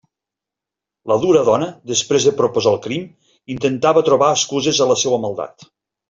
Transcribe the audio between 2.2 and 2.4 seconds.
de